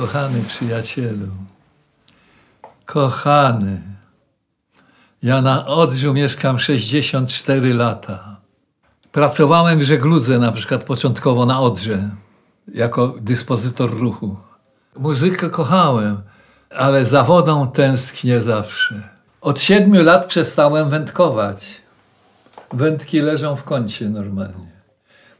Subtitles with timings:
[0.00, 1.26] Kochany przyjacielu,
[2.86, 3.82] kochany,
[5.22, 8.36] ja na Odrzu mieszkam 64 lata.
[9.12, 12.10] Pracowałem w żegludze na przykład początkowo na Odrze,
[12.74, 14.36] jako dyspozytor ruchu.
[14.96, 16.22] Muzykę kochałem,
[16.70, 19.02] ale za wodą tęsknię zawsze.
[19.40, 21.82] Od siedmiu lat przestałem wędkować.
[22.72, 24.70] Wędki leżą w kącie normalnie.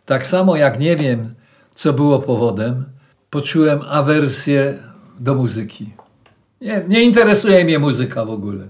[0.07, 1.35] Tak samo jak nie wiem,
[1.75, 3.00] co było powodem,
[3.31, 4.79] poczułem awersję
[5.21, 5.93] do muzyki.
[6.61, 8.68] Nie, nie interesuje mnie muzyka w ogóle.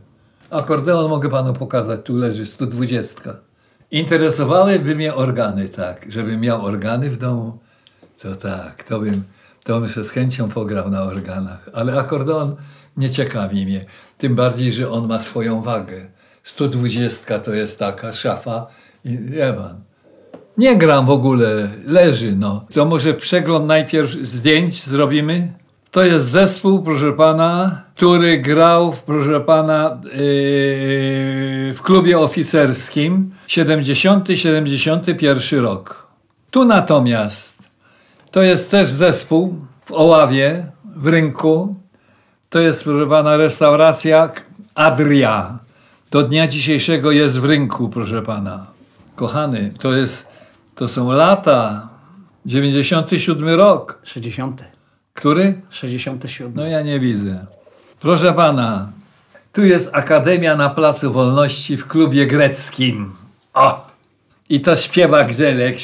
[0.51, 3.37] Akordeon mogę panu pokazać, tu leży 120.
[3.91, 6.07] Interesowałyby mnie organy, tak.
[6.09, 7.59] Żebym miał organy w domu,
[8.23, 9.23] to tak, to bym,
[9.65, 11.69] to bym się z chęcią pograł na organach.
[11.73, 12.57] Ale akordeon
[12.97, 13.85] nie ciekawi mnie.
[14.19, 16.11] Tym bardziej, że on ma swoją wagę.
[16.43, 18.67] 120 to jest taka szafa
[19.05, 19.90] i wie pan.
[20.61, 22.65] Nie gram w ogóle, leży no.
[22.73, 25.53] To może przegląd najpierw zdjęć zrobimy?
[25.91, 30.11] To jest zespół, proszę pana, który grał, proszę pana, yy,
[31.75, 36.07] w klubie oficerskim 70-71 rok.
[36.51, 37.63] Tu natomiast
[38.31, 41.77] to jest też zespół w Oławie, w rynku.
[42.51, 44.33] To jest, proszę pana, restauracja
[44.75, 45.59] Adria.
[46.11, 48.67] Do dnia dzisiejszego jest w rynku, proszę pana.
[49.15, 50.30] Kochany, to jest,
[50.81, 51.89] to są lata.
[52.47, 54.01] 97 rok.
[54.05, 54.65] 60.
[55.15, 55.63] Który?
[55.71, 56.53] 67.
[56.57, 57.47] No ja nie widzę.
[58.01, 58.93] Proszę pana,
[59.53, 63.13] tu jest Akademia na Placu Wolności w klubie greckim.
[63.55, 63.87] O!
[64.49, 65.77] I to śpiewa Grzelek.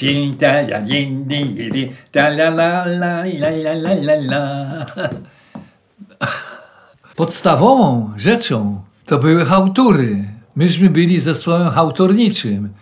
[7.16, 10.24] Podstawową rzeczą to były hałtury.
[10.56, 12.72] Myśmy byli zespołem hałturniczym.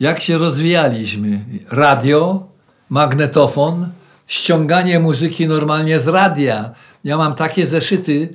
[0.00, 1.44] Jak się rozwijaliśmy?
[1.70, 2.46] Radio,
[2.88, 3.88] magnetofon,
[4.26, 6.70] ściąganie muzyki normalnie z radia.
[7.04, 8.34] Ja mam takie zeszyty,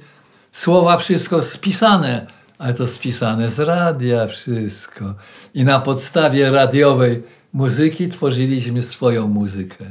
[0.52, 5.14] słowa wszystko spisane, ale to spisane z radia wszystko.
[5.54, 7.24] I na podstawie radiowej
[7.54, 9.86] muzyki tworzyliśmy swoją muzykę.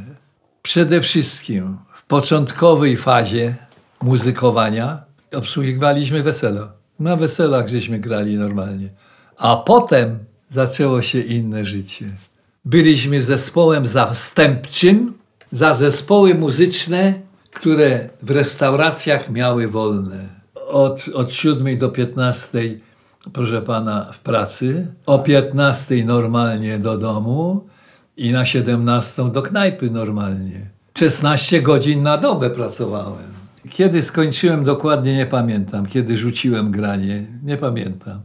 [0.62, 3.54] Przede wszystkim w początkowej fazie
[4.02, 6.72] muzykowania obsługiwaliśmy wesela.
[6.98, 8.88] Na weselach żeśmy grali normalnie.
[9.36, 10.18] A potem
[10.50, 12.06] zaczęło się inne życie.
[12.64, 15.12] Byliśmy zespołem zastępczym
[15.52, 17.14] za zespoły muzyczne,
[17.50, 20.28] które w restauracjach miały wolne.
[20.54, 22.78] Od, od 7 do 15,
[23.32, 27.66] proszę pana, w pracy, o 15 normalnie do domu
[28.16, 30.66] i na 17 do knajpy normalnie.
[30.98, 33.30] 16 godzin na dobę pracowałem.
[33.70, 38.20] Kiedy skończyłem dokładnie nie pamiętam, kiedy rzuciłem granie, nie pamiętam.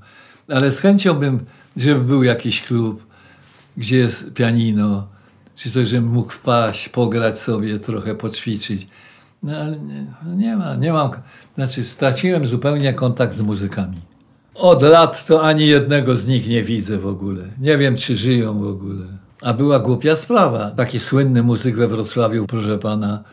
[0.47, 1.45] Ale z chęcią bym,
[1.77, 3.05] żeby był jakiś klub,
[3.77, 5.07] gdzie jest pianino,
[5.55, 8.87] czy coś, żebym mógł wpaść, pograć sobie, trochę poćwiczyć.
[9.43, 10.05] No ale nie,
[10.35, 11.11] nie ma, nie mam.
[11.55, 14.01] Znaczy, straciłem zupełnie kontakt z muzykami.
[14.55, 17.43] Od lat to ani jednego z nich nie widzę w ogóle.
[17.59, 19.05] Nie wiem, czy żyją w ogóle.
[19.41, 20.71] A była głupia sprawa.
[20.71, 23.23] Taki słynny muzyk we Wrocławiu, proszę pana,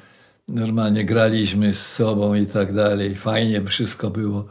[0.49, 3.15] normalnie graliśmy z sobą i tak dalej.
[3.15, 4.47] Fajnie wszystko było.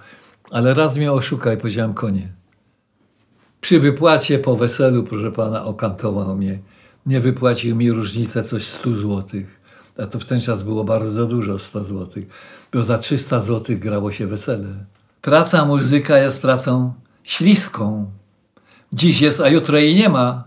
[0.51, 2.40] Ale raz mnie oszukał i powiedziałem konie.
[3.61, 6.59] Przy wypłacie po weselu, proszę pana, okantował mnie.
[7.05, 9.61] Nie wypłacił mi różnicę coś 100 złotych.
[9.97, 12.25] A to w ten czas było bardzo dużo, 100 złotych.
[12.73, 14.67] Bo za 300 złotych grało się wesele.
[15.21, 18.11] Praca muzyka jest pracą śliską.
[18.93, 20.43] Dziś jest, a jutro jej nie ma.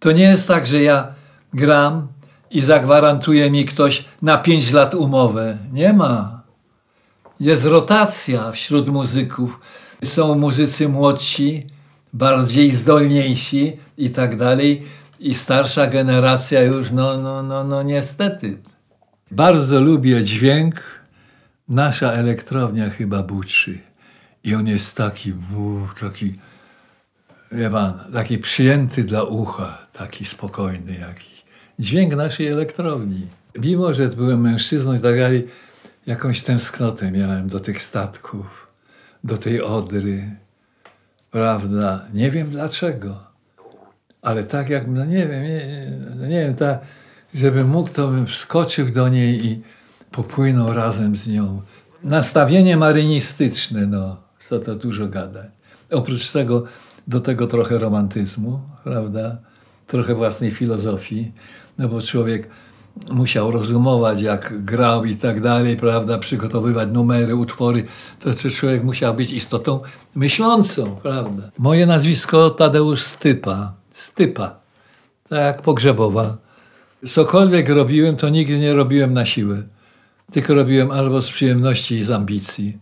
[0.00, 1.14] To nie jest tak, że ja
[1.54, 2.08] gram
[2.50, 5.58] i zagwarantuje mi ktoś na 5 lat umowę.
[5.72, 6.42] Nie ma.
[7.40, 9.60] Jest rotacja wśród muzyków.
[10.04, 11.66] Są muzycy młodsi,
[12.16, 14.82] bardziej zdolniejsi i tak dalej.
[15.20, 18.58] I starsza generacja już, no, no, no, no niestety.
[19.30, 20.82] Bardzo lubię dźwięk.
[21.68, 23.78] Nasza elektrownia chyba buczy.
[24.44, 25.32] I on jest taki,
[26.00, 26.34] taki,
[27.52, 31.44] wie pan, taki przyjęty dla ucha, taki spokojny jakiś.
[31.78, 33.26] Dźwięk naszej elektrowni.
[33.58, 35.48] Mimo, że byłem mężczyzną i tak dalej,
[36.06, 38.66] jakąś tęsknotę miałem do tych statków,
[39.24, 40.36] do tej Odry.
[41.36, 42.00] Prawda?
[42.14, 43.14] Nie wiem dlaczego.
[44.22, 46.80] Ale tak jak, no nie wiem, nie, no nie wiem, tak,
[47.34, 49.62] żebym mógł, to bym wskoczył do niej i
[50.10, 51.62] popłynął razem z nią.
[52.04, 54.16] Nastawienie marynistyczne, no,
[54.48, 55.50] co to dużo gadać.
[55.90, 56.64] Oprócz tego,
[57.06, 59.36] do tego trochę romantyzmu, prawda?
[59.86, 61.32] Trochę własnej filozofii,
[61.78, 62.48] no bo człowiek
[63.10, 67.84] musiał rozumować, jak grał i tak dalej, prawda, przygotowywać numery, utwory,
[68.20, 69.80] to, człowiek musiał być istotą
[70.14, 71.42] myślącą, prawda.
[71.58, 74.60] Moje nazwisko Tadeusz Stypa, Stypa,
[75.28, 76.36] tak jak pogrzebowa.
[77.08, 79.62] Cokolwiek robiłem, to nigdy nie robiłem na siłę.
[80.32, 82.78] tylko robiłem albo z przyjemności i z ambicji.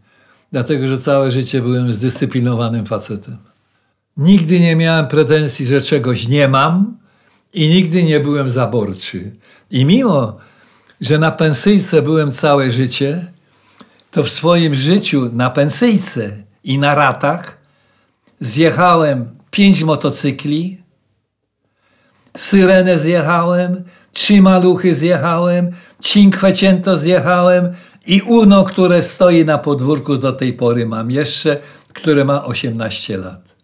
[0.52, 3.36] Dlatego, że całe życie byłem zdyscyplinowanym facetem.
[4.16, 6.96] Nigdy nie miałem pretensji, że czegoś nie mam
[7.54, 9.32] i nigdy nie byłem zaborczy.
[9.70, 10.36] I mimo,
[11.00, 13.32] że na pensyjce byłem całe życie,
[14.10, 17.58] to w swoim życiu na pensyjce i na ratach
[18.40, 20.84] zjechałem pięć motocykli,
[22.36, 25.70] Syrenę zjechałem, trzy maluchy zjechałem,
[26.02, 27.72] Cinquecento zjechałem
[28.06, 31.60] i Uno, które stoi na podwórku do tej pory mam jeszcze,
[31.92, 33.54] które ma 18 lat.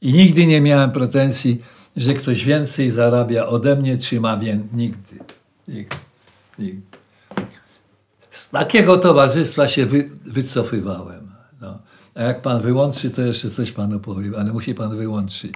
[0.00, 1.62] I nigdy nie miałem pretensji,
[1.96, 4.68] że ktoś więcej zarabia ode mnie, czy ma więcej.
[4.72, 5.18] Nigdy.
[5.68, 5.96] Nigdy.
[6.58, 6.96] Nigdy.
[8.30, 11.30] Z takiego towarzystwa się wy, wycofywałem.
[11.60, 11.78] No.
[12.14, 15.54] A jak pan wyłączy, to jeszcze coś panu powiem, ale musi pan wyłączyć.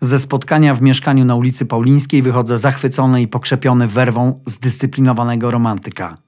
[0.00, 6.18] Ze spotkania w mieszkaniu na ulicy Paulińskiej wychodzę zachwycony i pokrzepiony werwą zdyscyplinowanego romantyka.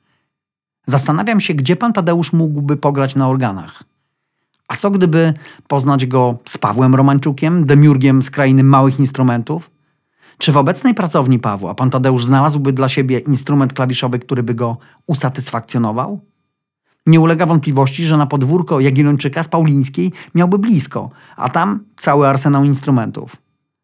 [0.86, 3.84] Zastanawiam się, gdzie pan Tadeusz mógłby pograć na organach.
[4.70, 5.34] A co gdyby
[5.68, 9.70] poznać go z Pawłem Romańczukiem, demiurgiem z krainy małych instrumentów?
[10.38, 14.76] Czy w obecnej pracowni Pawła pan Tadeusz znalazłby dla siebie instrument klawiszowy, który by go
[15.06, 16.20] usatysfakcjonował?
[17.06, 22.64] Nie ulega wątpliwości, że na podwórko Jagiellończyka z Paulińskiej miałby blisko, a tam cały arsenał
[22.64, 23.36] instrumentów.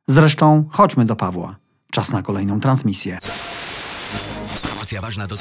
[0.08, 1.56] Zresztą chodźmy do Pawła.
[1.90, 3.18] Czas na kolejną transmisję.
[4.62, 5.36] Promocja ważna do